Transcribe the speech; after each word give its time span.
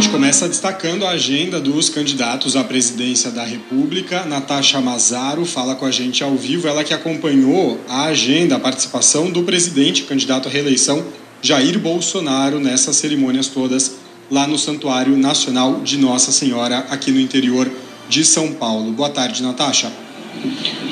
gente 0.00 0.12
começa 0.12 0.48
destacando 0.48 1.04
a 1.04 1.10
agenda 1.10 1.60
dos 1.60 1.90
candidatos 1.90 2.56
à 2.56 2.64
presidência 2.64 3.30
da 3.30 3.44
República. 3.44 4.24
Natasha 4.24 4.80
Mazaro 4.80 5.44
fala 5.44 5.74
com 5.74 5.84
a 5.84 5.90
gente 5.90 6.24
ao 6.24 6.34
vivo, 6.36 6.66
ela 6.66 6.82
que 6.82 6.94
acompanhou 6.94 7.78
a 7.86 8.04
agenda, 8.04 8.56
a 8.56 8.58
participação 8.58 9.30
do 9.30 9.42
presidente 9.42 10.04
candidato 10.04 10.48
à 10.48 10.50
reeleição, 10.50 11.04
Jair 11.42 11.78
Bolsonaro, 11.78 12.58
nessas 12.58 12.96
cerimônias 12.96 13.48
todas 13.48 13.96
lá 14.30 14.46
no 14.46 14.56
Santuário 14.56 15.14
Nacional 15.18 15.82
de 15.82 15.98
Nossa 15.98 16.32
Senhora, 16.32 16.78
aqui 16.88 17.10
no 17.10 17.20
interior 17.20 17.70
de 18.08 18.24
São 18.24 18.54
Paulo. 18.54 18.92
Boa 18.92 19.10
tarde, 19.10 19.42
Natasha. 19.42 19.92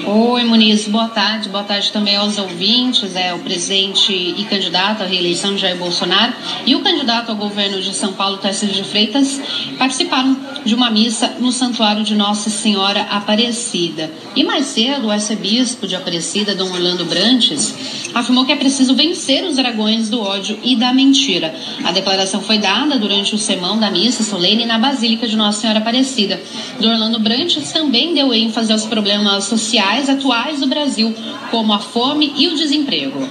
Oi, 0.05 0.45
Muniz, 0.45 0.87
boa 0.89 1.09
tarde. 1.09 1.49
Boa 1.49 1.65
tarde 1.65 1.91
também 1.91 2.17
aos 2.17 2.37
ouvintes. 2.37 3.17
É 3.17 3.33
o 3.33 3.39
presidente 3.39 4.13
e 4.13 4.45
candidato 4.45 5.03
à 5.03 5.07
reeleição 5.07 5.57
Jair 5.57 5.77
Bolsonaro 5.77 6.35
e 6.67 6.75
o 6.75 6.81
candidato 6.81 7.31
ao 7.31 7.37
governo 7.37 7.81
de 7.81 7.95
São 7.95 8.13
Paulo, 8.13 8.37
Tarcísio 8.37 8.75
de 8.75 8.85
Freitas, 8.85 9.41
participaram 9.79 10.37
de 10.65 10.75
uma 10.75 10.91
missa 10.91 11.37
no 11.41 11.51
Santuário 11.51 12.05
de 12.05 12.15
Nossa 12.15 12.51
Senhora 12.51 13.03
Aparecida. 13.11 14.11
E 14.37 14.45
mais 14.45 14.67
cedo, 14.67 15.07
o 15.07 15.11
arcebispo 15.11 15.87
de 15.87 15.97
Aparecida, 15.97 16.55
Dom 16.55 16.71
Orlando 16.71 17.07
Brantes, 17.07 17.75
afirmou 18.15 18.45
que 18.45 18.53
é 18.53 18.57
preciso 18.57 18.95
vencer 18.95 19.45
os 19.45 19.57
dragões 19.57 20.11
do 20.11 20.21
ódio 20.21 20.59
e 20.63 20.77
da 20.77 20.93
mentira. 20.93 21.55
A 21.85 21.93
declaração 21.93 22.41
foi 22.41 22.59
dada 22.59 22.99
durante 22.99 23.35
o 23.35 23.39
sermão 23.39 23.79
da 23.79 23.91
missa 23.91 24.23
solene 24.23 24.67
na 24.67 24.79
Basílica 24.79 25.27
de 25.27 25.37
Nossa 25.37 25.61
Senhora 25.61 25.79
Aparecida. 25.79 26.41
Dom 26.81 26.91
Orlando 26.91 27.19
Brantes 27.19 27.73
também 27.73 28.15
deu 28.15 28.33
ênfase 28.35 28.73
aos 28.73 28.85
problemas 28.85 29.38
sociais 29.45 30.09
atuais 30.09 30.61
do 30.61 30.67
Brasil, 30.67 31.15
como 31.51 31.73
a 31.73 31.79
fome 31.79 32.33
e 32.37 32.49
o 32.49 32.57
desemprego. 32.57 33.29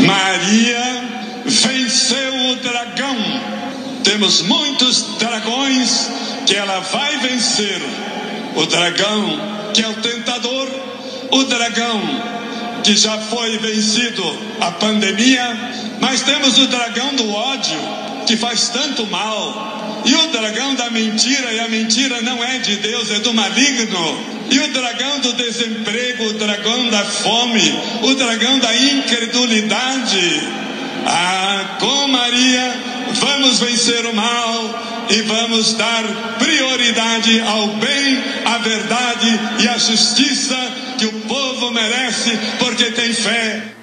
Maria 0.00 1.04
venceu 1.44 2.50
o 2.50 2.56
dragão. 2.56 3.16
Temos 4.02 4.42
muitos 4.42 5.16
dragões 5.18 6.10
que 6.46 6.54
ela 6.54 6.80
vai 6.80 7.18
vencer. 7.18 7.80
O 8.56 8.66
dragão 8.66 9.54
que 9.72 9.82
é 9.82 9.88
o 9.88 9.94
tentador, 9.94 10.68
o 11.32 11.44
dragão 11.44 12.00
que 12.84 12.96
já 12.96 13.18
foi 13.18 13.58
vencido 13.58 14.22
a 14.60 14.70
pandemia, 14.72 15.72
mas 16.00 16.22
temos 16.22 16.58
o 16.58 16.66
dragão 16.66 17.14
do 17.14 17.30
ódio 17.32 17.78
que 18.26 18.36
faz 18.36 18.68
tanto 18.68 19.06
mal. 19.06 20.02
E 20.04 20.14
o 20.14 20.26
dragão 20.28 20.74
da 20.74 20.90
mentira, 20.90 21.52
e 21.52 21.60
a 21.60 21.68
mentira 21.68 22.20
não 22.20 22.44
é 22.44 22.58
de 22.58 22.76
Deus, 22.76 23.10
é 23.10 23.20
do 23.20 23.32
maligno. 23.32 24.33
E 24.50 24.58
o 24.58 24.72
dragão 24.72 25.20
do 25.20 25.32
desemprego, 25.34 26.24
o 26.24 26.32
dragão 26.34 26.90
da 26.90 27.04
fome, 27.04 27.78
o 28.02 28.14
dragão 28.14 28.58
da 28.58 28.74
incredulidade. 28.74 30.42
Ah, 31.06 31.76
com 31.80 32.08
Maria, 32.08 32.76
vamos 33.12 33.60
vencer 33.60 34.06
o 34.06 34.14
mal 34.14 35.06
e 35.10 35.20
vamos 35.22 35.74
dar 35.74 36.02
prioridade 36.38 37.40
ao 37.40 37.68
bem, 37.68 38.22
à 38.44 38.58
verdade 38.58 39.40
e 39.60 39.68
à 39.68 39.78
justiça 39.78 40.56
que 40.98 41.06
o 41.06 41.12
povo 41.22 41.70
merece 41.70 42.38
porque 42.58 42.84
tem 42.92 43.12
fé. 43.12 43.74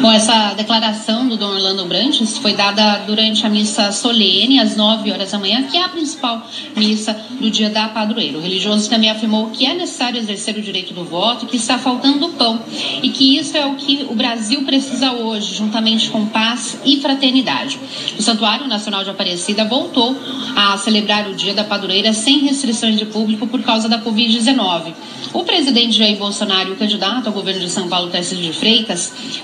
Bom, 0.00 0.12
essa 0.12 0.54
declaração 0.54 1.26
do 1.26 1.36
Dom 1.36 1.54
Orlando 1.54 1.84
Branches 1.86 2.36
foi 2.38 2.54
dada 2.54 2.98
durante 3.06 3.44
a 3.46 3.48
missa 3.48 3.90
solene, 3.90 4.60
às 4.60 4.76
9 4.76 5.10
horas 5.10 5.32
da 5.32 5.38
manhã, 5.38 5.62
que 5.64 5.76
é 5.76 5.82
a 5.82 5.88
principal 5.88 6.46
missa 6.76 7.16
do 7.40 7.50
dia 7.50 7.70
da 7.70 7.88
padroeira. 7.88 8.38
O 8.38 8.40
religioso 8.40 8.88
também 8.88 9.10
afirmou 9.10 9.50
que 9.50 9.66
é 9.66 9.74
necessário 9.74 10.18
exercer 10.18 10.56
o 10.56 10.62
direito 10.62 10.92
do 10.92 11.04
voto, 11.04 11.46
que 11.46 11.56
está 11.56 11.78
faltando 11.78 12.28
pão 12.30 12.60
e 13.02 13.08
que 13.08 13.36
isso 13.38 13.56
é 13.56 13.64
o 13.66 13.74
que 13.74 14.06
o 14.08 14.14
Brasil 14.14 14.62
precisa 14.64 15.12
hoje, 15.12 15.54
juntamente 15.54 16.10
com 16.10 16.26
paz 16.26 16.78
e 16.84 17.00
fraternidade. 17.00 17.78
O 18.18 18.22
Santuário 18.22 18.66
Nacional 18.66 19.04
de 19.04 19.10
Aparecida 19.10 19.64
voltou 19.64 20.16
a 20.54 20.76
celebrar 20.76 21.28
o 21.28 21.34
dia 21.34 21.54
da 21.54 21.64
padroeira 21.64 22.12
sem 22.12 22.40
restrições 22.40 22.98
de 22.98 23.06
público 23.06 23.46
por 23.46 23.62
causa 23.62 23.88
da 23.88 24.00
Covid-19. 24.00 24.92
O 25.32 25.42
presidente 25.42 25.98
Jair 25.98 26.16
Bolsonaro 26.16 26.70
e 26.70 26.72
o 26.72 26.76
candidato 26.76 27.26
ao 27.26 27.32
governo 27.32 27.60
de 27.60 27.68
São 27.68 27.88
Paulo, 27.88 28.08
Tarcísio 28.08 28.44
de 28.44 28.52
Freitas, 28.52 28.93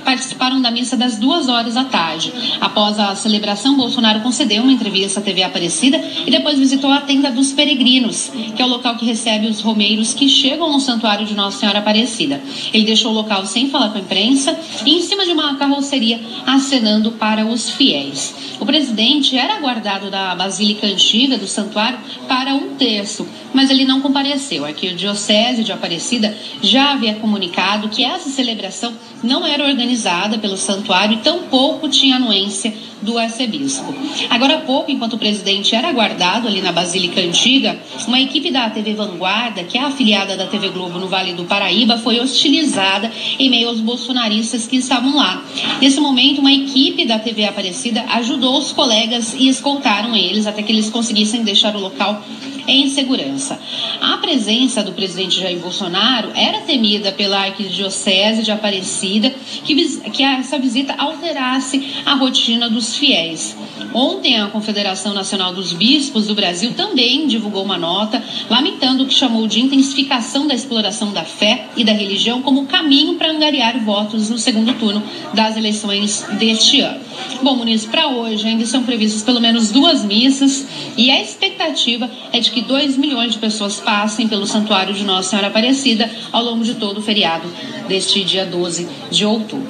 participaram 0.05 0.61
da 0.61 0.71
missa 0.71 0.97
das 0.97 1.19
duas 1.19 1.49
horas 1.49 1.75
da 1.75 1.85
tarde. 1.85 2.33
Após 2.61 2.99
a 2.99 3.15
celebração, 3.15 3.77
Bolsonaro 3.77 4.21
concedeu 4.21 4.63
uma 4.63 4.73
entrevista 4.73 5.21
à 5.21 5.23
TV 5.23 5.43
Aparecida 5.43 6.03
e 6.27 6.31
depois 6.31 6.59
visitou 6.59 6.91
a 6.91 7.01
tenda 7.01 7.31
dos 7.31 7.53
peregrinos, 7.53 8.31
que 8.55 8.63
é 8.63 8.65
o 8.65 8.69
local 8.69 8.97
que 8.97 9.07
recebe 9.07 9.47
os 9.47 9.61
romeiros 9.61 10.15
que 10.15 10.29
chegam 10.29 10.73
ao 10.73 10.81
santuário 10.81 11.27
de 11.27 11.35
Nossa 11.35 11.59
Senhora 11.59 11.79
Aparecida. 11.79 12.41
Ele 12.73 12.85
deixou 12.85 13.13
o 13.13 13.15
local 13.15 13.47
sem 13.47 13.71
falar 13.71 13.91
com 13.91 13.99
a 13.99 14.01
imprensa 14.01 14.59
e 14.85 14.97
em 14.97 15.01
cima 15.01 15.25
de 15.25 15.33
uma 15.33 15.57
carroceria 15.57 16.21
acenando 16.47 17.13
para 17.13 17.47
os 17.47 17.71
fiéis. 17.71 18.35
O 18.61 18.67
presidente 18.67 19.37
era 19.37 19.57
aguardado 19.57 20.11
da 20.11 20.35
Basílica 20.35 20.87
Antiga 20.87 21.39
do 21.39 21.47
santuário 21.47 21.99
para 22.29 22.55
um 22.55 22.75
terço, 22.75 23.27
mas 23.53 23.71
ele 23.71 23.85
não 23.85 24.01
compareceu. 24.01 24.65
Aqui 24.65 24.89
o 24.89 24.95
Diocese 24.95 25.65
de 25.65 25.73
Aparecida 25.73 26.37
já 26.63 26.93
havia 26.93 27.15
comunicado 27.15 27.89
que 27.89 28.05
essa 28.05 28.29
celebração 28.29 28.93
não 29.23 29.47
era 29.47 29.65
organizada 29.65 30.39
pelo 30.39 30.57
santuário 30.57 31.15
e 31.15 31.23
tampouco 31.23 31.89
tinha 31.89 32.17
anuência 32.17 32.73
do 33.03 33.19
arcebispo. 33.19 33.95
Agora 34.29 34.57
há 34.57 34.61
pouco, 34.61 34.91
enquanto 34.91 35.15
o 35.15 35.19
presidente 35.19 35.75
era 35.75 35.89
aguardado 35.89 36.47
ali 36.47 36.61
na 36.61 36.73
Basílica 36.73 37.21
Antiga, 37.21 37.79
uma 38.07 38.21
equipe 38.21 38.51
da 38.51 38.69
TV 38.69 38.95
Vanguarda, 38.95 39.65
que 39.65 39.79
é 39.79 39.83
afiliada 39.83 40.37
da 40.37 40.47
TV 40.47 40.69
Globo 40.69 40.99
no 40.99 41.09
Vale 41.09 41.33
do 41.33 41.45
Paraíba, 41.45 41.99
foi 41.99 42.21
hostilizada 42.21 43.11
em 43.39 43.49
meio 43.49 43.69
aos 43.69 43.81
bolsonaristas 43.81 44.67
que 44.67 44.77
estavam 44.77 45.17
lá. 45.17 45.43
Nesse 45.81 46.01
momento, 46.01 46.41
uma 46.41 46.53
equipe 46.53 47.07
da 47.07 47.19
TV 47.19 47.45
Aparecida 47.45 48.05
ajudou 48.11 48.59
os 48.59 48.73
colegas 48.73 49.35
e 49.35 49.49
escoltaram 49.49 50.15
eles 50.15 50.47
até 50.47 50.63
que 50.63 50.73
eles 50.73 50.91
conseguissem 50.91 51.43
deixar 51.43 51.75
o 51.75 51.81
local 51.81 52.23
em 52.67 52.89
segurança. 52.89 53.61
A 54.01 54.17
presença 54.19 54.83
do 54.83 54.93
presidente 54.93 55.41
Jair 55.41 55.59
Bolsonaro 55.59 56.31
era 56.35 56.61
temida 56.61 57.13
pela 57.13 57.41
Arquidiocese 57.41 58.43
de 58.43 58.51
Aparecida, 58.51 59.33
que, 59.65 60.01
que 60.11 60.23
essa 60.23 60.59
visita 60.59 60.95
alterasse 60.97 62.03
a 62.05 62.15
rotina 62.15 62.69
dos 62.69 62.97
fiéis. 62.97 63.57
Ontem, 63.93 64.41
a 64.41 64.47
Confederação 64.49 65.13
Nacional 65.13 65.53
dos 65.53 65.73
Bispos 65.73 66.27
do 66.27 66.35
Brasil 66.35 66.73
também 66.75 67.27
divulgou 67.27 67.65
uma 67.65 67.79
nota 67.79 68.23
lamentando 68.49 69.05
o 69.05 69.07
que 69.07 69.15
chamou 69.15 69.47
de 69.47 69.61
intensificação 69.61 70.47
da 70.47 70.55
exploração 70.55 71.13
da 71.13 71.25
fé 71.25 71.67
e 71.77 71.85
da 71.85 71.93
religião 71.93 72.43
como 72.43 72.67
caminho 72.67 73.15
para 73.15 73.31
angariar 73.31 73.79
votos 73.81 74.31
no 74.31 74.39
segundo 74.39 74.75
turno 74.75 75.03
das 75.35 75.57
eleições 75.57 76.25
deste 76.39 76.81
ano. 76.81 77.01
Bom, 77.43 77.57
Muniz, 77.57 77.87
para 77.87 78.09
hoje 78.09 78.47
ainda 78.47 78.67
são 78.67 78.83
previstas 78.85 79.23
pelo 79.23 79.41
menos 79.41 79.71
duas 79.71 80.05
missas 80.05 80.67
e 80.97 81.11
a 81.11 81.23
expectativa 81.23 82.11
é 82.33 82.39
de 82.39 82.51
que 82.51 82.61
2 82.61 82.97
milhões 82.99 83.33
de 83.33 83.39
pessoas 83.39 83.77
passem 83.77 84.29
pelo 84.29 84.47
Santuário 84.47 84.93
de 84.93 85.05
Nossa 85.05 85.31
Senhora 85.31 85.49
Aparecida 85.49 86.11
ao 86.33 86.45
longo 86.45 86.65
de 86.65 86.75
todo 86.75 86.99
o 86.99 87.03
feriado 87.03 87.49
deste 87.89 88.23
dia 88.25 88.45
12 88.45 88.87
de 89.11 89.25
outubro. 89.25 89.67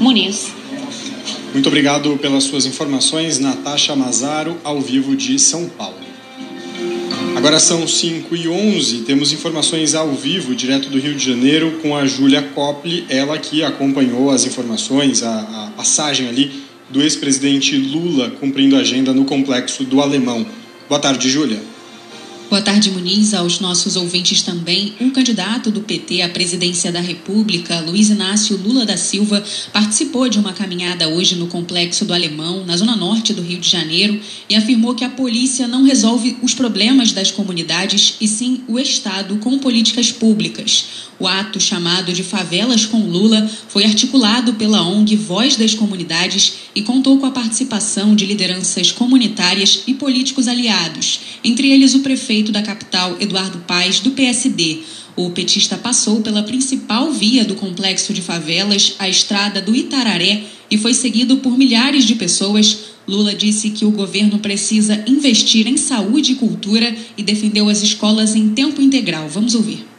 Muniz. 0.00 0.52
Muito 1.52 1.68
obrigado 1.68 2.16
pelas 2.16 2.44
suas 2.44 2.64
informações, 2.64 3.38
Natasha 3.38 3.94
Mazaro, 3.94 4.56
ao 4.64 4.80
vivo 4.80 5.14
de 5.14 5.38
São 5.38 5.68
Paulo. 5.68 6.02
Agora 7.36 7.58
são 7.58 7.86
5 7.86 8.36
e 8.36 8.48
11 8.48 9.02
temos 9.02 9.32
informações 9.32 9.94
ao 9.94 10.12
vivo, 10.12 10.54
direto 10.54 10.88
do 10.88 10.98
Rio 10.98 11.14
de 11.14 11.26
Janeiro, 11.26 11.78
com 11.82 11.96
a 11.96 12.06
Júlia 12.06 12.40
Coppli, 12.40 13.04
ela 13.08 13.36
que 13.38 13.62
acompanhou 13.62 14.30
as 14.30 14.46
informações, 14.46 15.22
a, 15.22 15.40
a 15.40 15.70
passagem 15.76 16.28
ali 16.28 16.71
do 16.92 17.02
ex-presidente 17.02 17.76
Lula 17.76 18.30
cumprindo 18.38 18.76
a 18.76 18.80
agenda 18.80 19.12
no 19.14 19.24
complexo 19.24 19.82
do 19.82 20.00
Alemão. 20.00 20.46
Boa 20.88 21.00
tarde, 21.00 21.30
Júlia. 21.30 21.71
Boa 22.52 22.60
tarde, 22.60 22.90
Muniz, 22.90 23.32
aos 23.32 23.60
nossos 23.60 23.96
ouvintes 23.96 24.42
também. 24.42 24.92
Um 25.00 25.08
candidato 25.08 25.70
do 25.70 25.80
PT 25.80 26.20
à 26.20 26.28
presidência 26.28 26.92
da 26.92 27.00
República, 27.00 27.80
Luiz 27.80 28.10
Inácio 28.10 28.58
Lula 28.58 28.84
da 28.84 28.94
Silva, 28.94 29.42
participou 29.72 30.28
de 30.28 30.38
uma 30.38 30.52
caminhada 30.52 31.08
hoje 31.08 31.34
no 31.34 31.46
Complexo 31.46 32.04
do 32.04 32.12
Alemão, 32.12 32.62
na 32.66 32.76
zona 32.76 32.94
norte 32.94 33.32
do 33.32 33.40
Rio 33.40 33.58
de 33.58 33.70
Janeiro, 33.70 34.20
e 34.50 34.54
afirmou 34.54 34.94
que 34.94 35.02
a 35.02 35.08
polícia 35.08 35.66
não 35.66 35.82
resolve 35.82 36.36
os 36.42 36.52
problemas 36.52 37.10
das 37.12 37.30
comunidades 37.30 38.16
e 38.20 38.28
sim 38.28 38.60
o 38.68 38.78
Estado 38.78 39.38
com 39.38 39.58
políticas 39.58 40.12
públicas. 40.12 41.08
O 41.18 41.26
ato 41.28 41.60
chamado 41.60 42.12
de 42.12 42.24
Favelas 42.24 42.84
com 42.84 42.98
Lula 42.98 43.48
foi 43.68 43.84
articulado 43.84 44.54
pela 44.54 44.82
ONG 44.82 45.14
Voz 45.14 45.56
das 45.56 45.72
Comunidades 45.72 46.54
e 46.74 46.82
contou 46.82 47.16
com 47.18 47.26
a 47.26 47.30
participação 47.30 48.16
de 48.16 48.26
lideranças 48.26 48.90
comunitárias 48.90 49.84
e 49.86 49.94
políticos 49.94 50.48
aliados, 50.48 51.20
entre 51.44 51.70
eles 51.70 51.94
o 51.94 52.00
prefeito 52.00 52.41
da 52.50 52.62
capital, 52.62 53.16
Eduardo 53.20 53.58
Paes, 53.58 54.00
do 54.00 54.12
PSD. 54.12 54.78
O 55.14 55.30
petista 55.30 55.76
passou 55.76 56.22
pela 56.22 56.42
principal 56.42 57.12
via 57.12 57.44
do 57.44 57.54
complexo 57.54 58.14
de 58.14 58.22
favelas, 58.22 58.94
a 58.98 59.08
estrada 59.08 59.60
do 59.60 59.76
Itararé, 59.76 60.42
e 60.70 60.78
foi 60.78 60.94
seguido 60.94 61.36
por 61.36 61.56
milhares 61.56 62.04
de 62.04 62.14
pessoas. 62.14 62.78
Lula 63.06 63.34
disse 63.34 63.70
que 63.70 63.84
o 63.84 63.90
governo 63.90 64.38
precisa 64.38 65.04
investir 65.06 65.66
em 65.66 65.76
saúde 65.76 66.32
e 66.32 66.36
cultura 66.36 66.96
e 67.16 67.22
defendeu 67.22 67.68
as 67.68 67.82
escolas 67.82 68.34
em 68.34 68.48
tempo 68.48 68.80
integral. 68.80 69.28
Vamos 69.28 69.54
ouvir. 69.54 69.91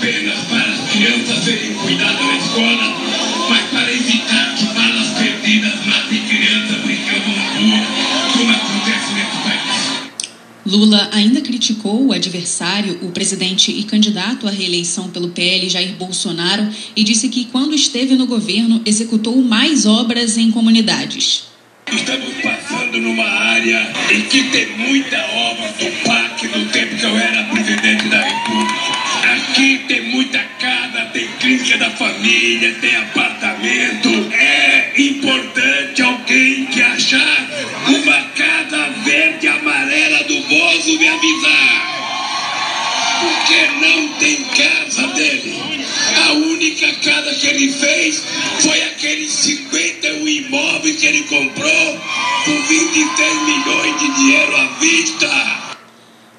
Apenas 0.00 0.38
para 0.44 0.64
as 0.64 0.90
crianças 0.90 1.44
serem 1.44 1.74
cuidadas 1.74 2.26
na 2.26 2.36
escola, 2.38 2.96
mas 3.50 3.70
para 3.70 3.92
evitar 3.92 4.54
que 4.56 4.64
balas 4.64 5.08
perdidas 5.08 5.74
matem 5.84 6.22
crianças 6.26 6.76
brincando 6.82 7.28
na 7.36 7.42
rua, 7.52 7.86
como 8.32 8.50
acontece 8.50 9.12
nesse 9.12 9.36
país. 9.44 10.10
Lula 10.64 11.10
ainda 11.12 11.42
criticou 11.42 12.06
o 12.06 12.12
adversário, 12.14 12.98
o 13.02 13.10
presidente 13.10 13.70
e 13.70 13.82
candidato 13.82 14.48
à 14.48 14.50
reeleição 14.50 15.10
pelo 15.10 15.28
PL, 15.28 15.68
Jair 15.68 15.94
Bolsonaro, 15.96 16.66
e 16.96 17.04
disse 17.04 17.28
que, 17.28 17.44
quando 17.46 17.74
esteve 17.74 18.14
no 18.14 18.26
governo, 18.26 18.80
executou 18.86 19.36
mais 19.42 19.84
obras 19.84 20.38
em 20.38 20.50
comunidades. 20.50 21.44
Estamos 21.92 22.32
passando 22.42 22.98
numa 23.00 23.24
área 23.24 23.92
em 24.10 24.22
que 24.22 24.44
tem 24.44 24.78
muita 24.78 25.18
obra 25.18 25.68
do 25.72 26.04
PAC 26.04 26.48
do 26.48 26.64
tempo 26.70 26.96
que 26.96 27.04
eu 27.04 27.18
era 27.18 27.44
presidente 27.44 28.08
da. 28.08 28.29
Aqui 29.60 29.78
tem 29.88 30.00
muita 30.04 30.38
casa, 30.58 31.10
tem 31.12 31.28
clínica 31.38 31.76
da 31.76 31.90
família, 31.90 32.74
tem 32.80 32.96
apartamento. 32.96 34.08
É 34.32 34.92
importante 34.96 36.00
alguém 36.00 36.64
que 36.64 36.80
achar 36.80 37.46
uma 37.86 38.22
casa 38.38 38.88
verde 39.04 39.48
amarela 39.48 40.24
do 40.24 40.40
Bozo 40.44 40.98
me 40.98 41.06
avisar. 41.06 41.90
Porque 43.20 43.86
não 43.86 44.08
tem 44.14 44.44
casa 44.44 45.06
dele. 45.08 45.54
A 46.26 46.32
única 46.32 46.94
casa 47.04 47.34
que 47.34 47.46
ele 47.48 47.70
fez 47.70 48.24
foi 48.60 48.82
aqueles 48.84 49.30
51 49.30 50.26
imóveis 50.26 50.96
que 50.96 51.06
ele 51.06 51.22
comprou 51.24 52.00
por 52.46 52.62
23 52.62 53.42
milhões 53.42 54.00
de 54.00 54.14
dinheiro 54.14 54.56
à 54.56 54.66
vista. 54.80 55.59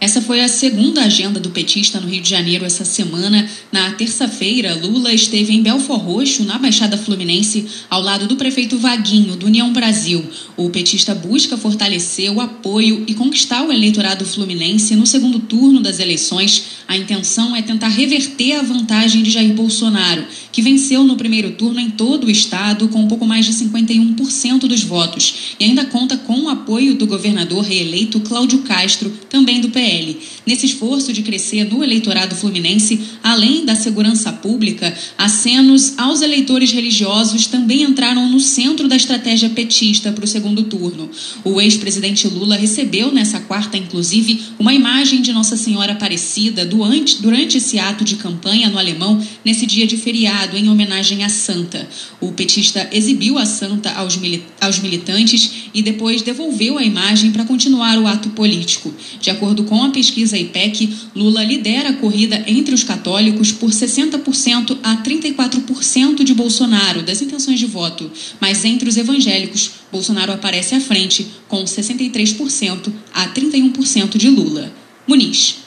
Essa 0.02 0.20
foi 0.20 0.42
a 0.42 0.48
segunda 0.48 1.04
agenda 1.04 1.40
do 1.40 1.52
petista 1.52 2.00
no 2.00 2.08
Rio 2.08 2.24
de 2.24 2.28
Janeiro 2.28 2.66
essa 2.66 2.84
semana. 2.84 3.48
Na 3.72 3.92
terça-feira, 3.92 4.74
Lula 4.74 5.14
esteve 5.14 5.54
em 5.54 5.62
Belfor 5.62 6.00
Roxo, 6.00 6.44
na 6.44 6.58
Baixada 6.58 6.98
Fluminense, 6.98 7.68
ao 7.88 8.02
lado 8.02 8.26
do 8.26 8.36
prefeito 8.36 8.80
Vaguinho, 8.80 9.36
do 9.36 9.46
União 9.46 9.72
Brasil. 9.72 10.26
O 10.58 10.72
petista 10.72 11.14
busca 11.14 11.56
fortalecer 11.56 12.32
o 12.32 12.42
apoio 12.42 13.04
e 13.06 13.14
conquistar 13.14 13.62
o 13.62 13.72
eleitorado 13.72 14.26
fluminense 14.26 14.96
no 14.96 15.06
segundo 15.06 15.38
turno 15.38 15.80
das 15.80 16.00
eleições. 16.00 16.64
A 16.88 16.98
intenção 16.98 17.56
é 17.56 17.62
tentar 17.62 17.90
reverter 17.90 18.54
a 18.54 18.64
vantagem 18.64 19.22
de 19.22 19.30
Jair 19.30 19.54
Bolsonaro, 19.54 20.26
que 20.52 20.64
venceu 20.64 21.04
no 21.04 21.16
primeiro 21.16 21.52
turno 21.52 21.80
em 21.80 21.92
todo 21.92 22.26
o 22.26 22.32
estado 22.32 22.88
com 22.88 23.02
um 23.04 23.08
pouco 23.08 23.28
mais 23.28 23.46
de 23.46 23.54
51% 23.54 24.62
dos 24.62 24.84
votos 24.84 25.56
e 25.60 25.66
ainda 25.66 25.86
conta 25.86 26.18
com 26.18 26.42
o 26.42 26.50
apoio 26.50 26.96
do 26.96 27.06
governador 27.06 27.64
reeleito 27.64 28.20
Cláudio 28.22 28.64
Castro, 28.64 29.12
também 29.30 29.62
do 29.62 29.70
PL. 29.70 29.91
Nesse 30.46 30.66
esforço 30.66 31.12
de 31.12 31.22
crescer 31.22 31.66
no 31.66 31.84
eleitorado 31.84 32.36
fluminense, 32.36 33.00
além 33.22 33.66
da 33.66 33.76
segurança 33.76 34.32
pública, 34.32 34.96
acenos 35.18 35.98
aos 35.98 36.22
eleitores 36.22 36.72
religiosos 36.72 37.48
também 37.48 37.84
entraram 37.84 38.30
no 38.30 38.40
centro 38.40 38.88
da 38.88 38.96
estratégia 38.96 39.50
petista 39.50 40.12
para 40.12 40.24
o 40.24 40.28
segundo 40.28 40.64
turno. 40.64 41.10
O 41.44 41.60
ex-presidente 41.60 42.28
Lula 42.28 42.56
recebeu 42.56 43.12
nessa 43.12 43.40
quarta, 43.42 43.78
inclusive, 43.78 44.42
uma 44.58 44.74
imagem 44.74 45.22
de 45.22 45.34
Nossa 45.34 45.58
Senhora 45.58 45.92
Aparecida 45.92 46.66
durante, 46.66 47.22
durante 47.22 47.58
esse 47.58 47.78
ato 47.78 48.04
de 48.04 48.16
campanha 48.16 48.70
no 48.70 48.80
Alemão, 48.80 49.22
nesse 49.44 49.66
dia 49.66 49.86
de 49.86 49.98
feriado, 49.98 50.56
em 50.56 50.70
homenagem 50.70 51.24
à 51.24 51.30
Santa. 51.30 51.88
O 52.20 52.32
petista 52.32 52.88
exibiu 52.92 53.38
a 53.38 53.46
Santa 53.46 53.92
aos, 53.92 54.16
mili 54.16 54.44
aos 54.60 54.80
militantes 54.80 55.52
e 55.74 55.82
depois 55.82 56.22
devolveu 56.22 56.78
a 56.78 56.84
imagem 56.84 57.32
para 57.32 57.46
continuar 57.46 57.98
o 57.98 58.08
ato 58.08 58.30
político. 58.30 58.94
De 59.20 59.30
acordo 59.30 59.64
com 59.64 59.81
a 59.84 59.90
pesquisa 59.90 60.38
IPEC, 60.38 60.94
Lula 61.16 61.44
lidera 61.44 61.90
a 61.90 61.94
corrida 61.94 62.44
entre 62.48 62.74
os 62.74 62.84
católicos 62.84 63.52
por 63.52 63.70
60% 63.70 64.78
a 64.84 64.98
34% 64.98 66.24
de 66.24 66.34
Bolsonaro 66.34 67.02
das 67.02 67.22
intenções 67.22 67.60
de 67.60 67.66
voto, 67.66 68.12
mas 68.40 68.64
entre 68.66 68.88
os 68.88 68.98
evangélicos, 68.98 69.72
Bolsonaro 69.92 70.32
aparece 70.32 70.76
à 70.76 70.80
frente 70.80 71.28
com 71.48 71.64
63% 71.64 72.92
a 73.14 73.28
31% 73.28 74.18
de 74.18 74.30
Lula. 74.30 74.72
Muniz. 75.08 75.58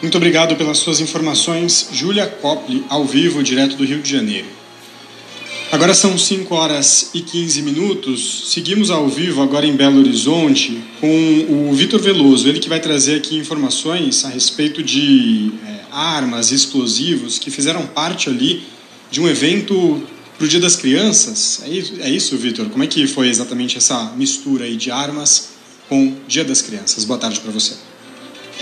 Muito 0.00 0.16
obrigado 0.16 0.56
pelas 0.56 0.78
suas 0.78 1.00
informações, 1.00 1.88
Júlia 1.92 2.26
Copley, 2.26 2.82
ao 2.88 3.04
vivo, 3.04 3.42
direto 3.42 3.76
do 3.76 3.84
Rio 3.84 4.00
de 4.00 4.10
Janeiro. 4.10 4.59
Agora 5.72 5.94
são 5.94 6.18
5 6.18 6.52
horas 6.52 7.10
e 7.14 7.20
15 7.20 7.62
minutos. 7.62 8.50
Seguimos 8.52 8.90
ao 8.90 9.08
vivo 9.08 9.40
agora 9.40 9.64
em 9.64 9.76
Belo 9.76 10.00
Horizonte 10.00 10.82
com 11.00 11.68
o 11.68 11.72
Vitor 11.72 12.00
Veloso, 12.00 12.48
ele 12.48 12.58
que 12.58 12.68
vai 12.68 12.80
trazer 12.80 13.14
aqui 13.14 13.36
informações 13.36 14.24
a 14.24 14.28
respeito 14.28 14.82
de 14.82 15.52
é, 15.64 15.80
armas, 15.92 16.50
explosivos 16.50 17.38
que 17.38 17.52
fizeram 17.52 17.86
parte 17.86 18.28
ali 18.28 18.64
de 19.12 19.20
um 19.20 19.28
evento 19.28 20.02
para 20.36 20.44
o 20.44 20.48
Dia 20.48 20.58
das 20.58 20.74
Crianças. 20.74 21.62
É 21.64 21.68
isso, 21.68 21.94
é 22.00 22.10
isso 22.10 22.36
Vitor? 22.36 22.68
Como 22.68 22.82
é 22.82 22.88
que 22.88 23.06
foi 23.06 23.28
exatamente 23.28 23.78
essa 23.78 24.12
mistura 24.16 24.64
aí 24.64 24.74
de 24.74 24.90
armas 24.90 25.50
com 25.88 26.16
Dia 26.26 26.44
das 26.44 26.60
Crianças? 26.60 27.04
Boa 27.04 27.18
tarde 27.18 27.38
para 27.38 27.52
você. 27.52 27.74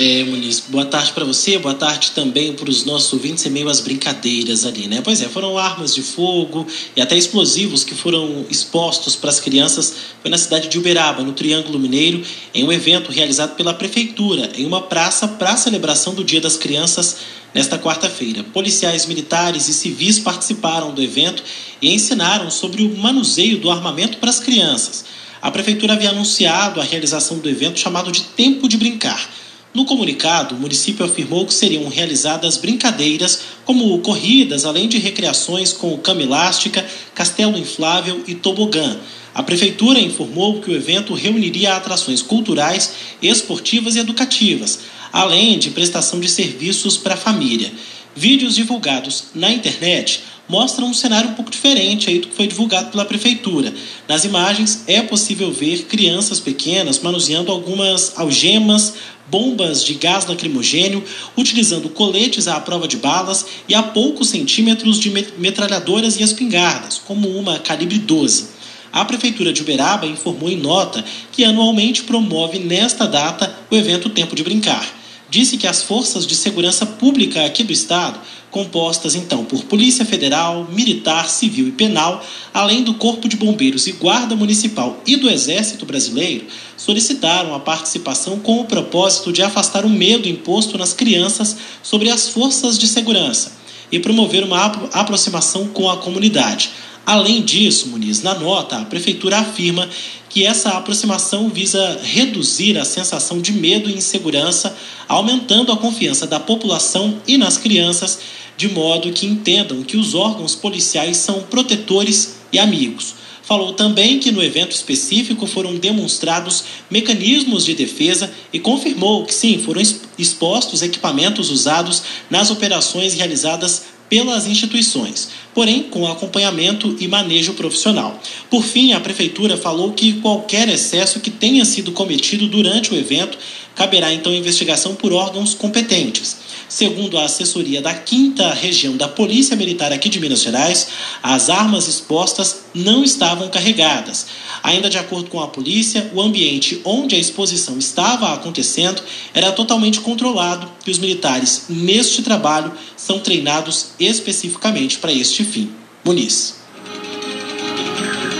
É, 0.00 0.22
Muniz, 0.22 0.62
boa 0.68 0.84
tarde 0.84 1.10
para 1.10 1.24
você, 1.24 1.58
boa 1.58 1.74
tarde 1.74 2.12
também 2.12 2.52
para 2.52 2.70
os 2.70 2.84
nossos 2.84 3.12
ouvintes 3.12 3.44
em 3.44 3.50
meio 3.50 3.68
às 3.68 3.80
brincadeiras 3.80 4.64
ali, 4.64 4.86
né? 4.86 5.00
Pois 5.02 5.20
é, 5.20 5.28
foram 5.28 5.58
armas 5.58 5.92
de 5.92 6.02
fogo 6.02 6.64
e 6.94 7.00
até 7.00 7.16
explosivos 7.16 7.82
que 7.82 7.96
foram 7.96 8.46
expostos 8.48 9.16
para 9.16 9.28
as 9.28 9.40
crianças. 9.40 9.92
Foi 10.22 10.30
na 10.30 10.38
cidade 10.38 10.68
de 10.68 10.78
Uberaba, 10.78 11.24
no 11.24 11.32
Triângulo 11.32 11.80
Mineiro, 11.80 12.22
em 12.54 12.62
um 12.62 12.70
evento 12.70 13.10
realizado 13.10 13.56
pela 13.56 13.74
Prefeitura, 13.74 14.52
em 14.54 14.64
uma 14.64 14.82
praça 14.82 15.26
para 15.26 15.56
celebração 15.56 16.14
do 16.14 16.22
Dia 16.22 16.40
das 16.40 16.56
Crianças 16.56 17.16
nesta 17.52 17.76
quarta-feira. 17.76 18.44
Policiais 18.44 19.04
militares 19.04 19.68
e 19.68 19.74
civis 19.74 20.20
participaram 20.20 20.94
do 20.94 21.02
evento 21.02 21.42
e 21.82 21.92
ensinaram 21.92 22.52
sobre 22.52 22.84
o 22.84 22.96
manuseio 22.98 23.58
do 23.58 23.68
armamento 23.68 24.18
para 24.18 24.30
as 24.30 24.38
crianças. 24.38 25.04
A 25.42 25.50
Prefeitura 25.50 25.94
havia 25.94 26.10
anunciado 26.10 26.80
a 26.80 26.84
realização 26.84 27.40
do 27.40 27.48
evento 27.48 27.80
chamado 27.80 28.12
de 28.12 28.22
Tempo 28.22 28.68
de 28.68 28.76
Brincar 28.76 29.28
no 29.74 29.84
comunicado, 29.84 30.54
o 30.54 30.58
município 30.58 31.04
afirmou 31.04 31.46
que 31.46 31.52
seriam 31.52 31.88
realizadas 31.88 32.56
brincadeiras 32.56 33.40
como 33.64 33.98
corridas, 34.00 34.64
além 34.64 34.88
de 34.88 34.98
recreações 34.98 35.72
com 35.72 35.96
cama 35.98 36.22
elástica, 36.22 36.86
castelo 37.14 37.58
inflável 37.58 38.22
e 38.26 38.34
tobogã. 38.34 38.98
A 39.34 39.42
prefeitura 39.42 40.00
informou 40.00 40.60
que 40.60 40.70
o 40.70 40.74
evento 40.74 41.14
reuniria 41.14 41.76
atrações 41.76 42.22
culturais, 42.22 42.92
esportivas 43.22 43.94
e 43.94 43.98
educativas, 43.98 44.80
além 45.12 45.58
de 45.58 45.70
prestação 45.70 46.18
de 46.18 46.28
serviços 46.28 46.96
para 46.96 47.14
a 47.14 47.18
família. 47.18 47.70
Vídeos 48.16 48.56
divulgados 48.56 49.26
na 49.34 49.52
internet 49.52 50.22
mostram 50.48 50.88
um 50.88 50.94
cenário 50.94 51.30
um 51.30 51.34
pouco 51.34 51.50
diferente 51.50 52.08
aí 52.08 52.18
do 52.18 52.28
que 52.28 52.34
foi 52.34 52.46
divulgado 52.46 52.90
pela 52.90 53.04
prefeitura. 53.04 53.72
Nas 54.08 54.24
imagens 54.24 54.82
é 54.86 55.02
possível 55.02 55.52
ver 55.52 55.84
crianças 55.84 56.40
pequenas 56.40 56.98
manuseando 57.00 57.52
algumas 57.52 58.14
algemas, 58.16 58.94
bombas 59.30 59.84
de 59.84 59.94
gás 59.94 60.26
lacrimogênio, 60.26 61.04
utilizando 61.36 61.88
coletes 61.88 62.48
à 62.48 62.58
prova 62.60 62.88
de 62.88 62.96
balas 62.96 63.46
e 63.68 63.74
a 63.74 63.82
poucos 63.82 64.28
centímetros 64.28 64.98
de 64.98 65.10
metralhadoras 65.38 66.18
e 66.18 66.22
espingardas, 66.22 67.00
como 67.06 67.28
uma 67.28 67.58
calibre 67.58 67.98
12. 67.98 68.58
A 68.92 69.04
Prefeitura 69.04 69.52
de 69.52 69.62
Uberaba 69.62 70.06
informou 70.06 70.50
em 70.50 70.56
nota 70.56 71.04
que 71.30 71.44
anualmente 71.44 72.04
promove 72.04 72.58
nesta 72.58 73.06
data 73.06 73.54
o 73.70 73.76
evento 73.76 74.08
Tempo 74.08 74.34
de 74.34 74.42
Brincar. 74.42 74.86
Disse 75.30 75.58
que 75.58 75.66
as 75.66 75.82
forças 75.82 76.26
de 76.26 76.34
segurança 76.34 76.86
pública 76.86 77.44
aqui 77.44 77.62
do 77.62 77.72
estado 77.72 78.18
compostas 78.50 79.14
então 79.14 79.44
por 79.44 79.64
Polícia 79.64 80.04
Federal, 80.04 80.66
Militar, 80.70 81.28
Civil 81.28 81.68
e 81.68 81.72
Penal, 81.72 82.24
além 82.52 82.82
do 82.82 82.94
Corpo 82.94 83.28
de 83.28 83.36
Bombeiros 83.36 83.86
e 83.86 83.92
Guarda 83.92 84.34
Municipal 84.34 85.00
e 85.06 85.16
do 85.16 85.28
Exército 85.28 85.84
Brasileiro, 85.84 86.46
solicitaram 86.76 87.54
a 87.54 87.60
participação 87.60 88.38
com 88.38 88.60
o 88.60 88.64
propósito 88.64 89.32
de 89.32 89.42
afastar 89.42 89.84
o 89.84 89.90
medo 89.90 90.28
imposto 90.28 90.78
nas 90.78 90.92
crianças 90.92 91.56
sobre 91.82 92.10
as 92.10 92.28
forças 92.28 92.78
de 92.78 92.86
segurança 92.86 93.58
e 93.90 93.98
promover 93.98 94.44
uma 94.44 94.64
aproximação 94.92 95.66
com 95.68 95.90
a 95.90 95.96
comunidade. 95.96 96.70
Além 97.08 97.40
disso, 97.40 97.88
Muniz, 97.88 98.20
na 98.20 98.34
nota, 98.34 98.76
a 98.76 98.84
Prefeitura 98.84 99.38
afirma 99.38 99.88
que 100.28 100.44
essa 100.44 100.72
aproximação 100.72 101.48
visa 101.48 101.98
reduzir 102.02 102.76
a 102.76 102.84
sensação 102.84 103.40
de 103.40 103.50
medo 103.50 103.88
e 103.88 103.94
insegurança, 103.94 104.76
aumentando 105.08 105.72
a 105.72 105.76
confiança 105.78 106.26
da 106.26 106.38
população 106.38 107.18
e 107.26 107.38
nas 107.38 107.56
crianças, 107.56 108.18
de 108.58 108.68
modo 108.68 109.10
que 109.10 109.24
entendam 109.24 109.82
que 109.82 109.96
os 109.96 110.14
órgãos 110.14 110.54
policiais 110.54 111.16
são 111.16 111.40
protetores 111.44 112.40
e 112.52 112.58
amigos. 112.58 113.14
Falou 113.42 113.72
também 113.72 114.18
que 114.18 114.30
no 114.30 114.42
evento 114.42 114.72
específico 114.72 115.46
foram 115.46 115.76
demonstrados 115.76 116.64
mecanismos 116.90 117.64
de 117.64 117.74
defesa 117.74 118.30
e 118.52 118.60
confirmou 118.60 119.24
que 119.24 119.34
sim, 119.34 119.58
foram 119.58 119.80
expostos 120.18 120.82
equipamentos 120.82 121.48
usados 121.48 122.02
nas 122.28 122.50
operações 122.50 123.14
realizadas 123.14 123.96
pelas 124.08 124.46
instituições, 124.46 125.30
porém 125.54 125.84
com 125.84 126.06
acompanhamento 126.06 126.96
e 126.98 127.06
manejo 127.06 127.54
profissional. 127.54 128.20
Por 128.50 128.62
fim, 128.62 128.92
a 128.92 129.00
Prefeitura 129.00 129.56
falou 129.56 129.92
que 129.92 130.14
qualquer 130.20 130.68
excesso 130.68 131.20
que 131.20 131.30
tenha 131.30 131.64
sido 131.64 131.92
cometido 131.92 132.46
durante 132.48 132.92
o 132.92 132.96
evento 132.96 133.38
caberá 133.74 134.12
então 134.12 134.34
investigação 134.34 134.94
por 134.94 135.12
órgãos 135.12 135.54
competentes. 135.54 136.47
Segundo 136.68 137.16
a 137.16 137.24
assessoria 137.24 137.80
da 137.80 137.94
5 137.94 138.42
Região 138.54 138.94
da 138.94 139.08
Polícia 139.08 139.56
Militar 139.56 139.90
aqui 139.90 140.10
de 140.10 140.20
Minas 140.20 140.42
Gerais, 140.42 140.88
as 141.22 141.48
armas 141.48 141.88
expostas 141.88 142.64
não 142.74 143.02
estavam 143.02 143.48
carregadas. 143.48 144.26
Ainda 144.62 144.90
de 144.90 144.98
acordo 144.98 145.30
com 145.30 145.40
a 145.40 145.48
polícia, 145.48 146.10
o 146.14 146.20
ambiente 146.20 146.80
onde 146.84 147.14
a 147.14 147.18
exposição 147.18 147.78
estava 147.78 148.34
acontecendo 148.34 149.02
era 149.32 149.50
totalmente 149.50 150.00
controlado 150.00 150.70
e 150.86 150.90
os 150.90 150.98
militares 150.98 151.64
neste 151.70 152.20
trabalho 152.20 152.72
são 152.96 153.18
treinados 153.18 153.92
especificamente 153.98 154.98
para 154.98 155.12
este 155.12 155.44
fim. 155.44 155.70
Muniz. 156.04 156.58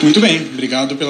Muito 0.02 0.20
bem, 0.20 0.42
obrigado 0.42 0.97
pela 0.97 1.06